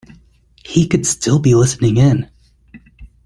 He 0.65 0.87
could 0.87 1.05
still 1.05 1.37
be 1.37 1.53
listening 1.53 1.97
in. 1.97 2.27